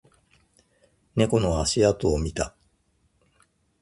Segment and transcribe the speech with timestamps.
[1.15, 2.55] 猫の足跡を見た